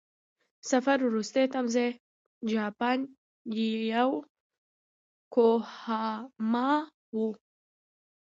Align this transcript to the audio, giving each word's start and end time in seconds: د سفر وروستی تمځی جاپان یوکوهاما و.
د 0.59 0.61
سفر 0.69 0.97
وروستی 1.07 1.45
تمځی 1.53 1.87
جاپان 2.51 2.99
یوکوهاما 3.91 6.69
و. 7.15 7.17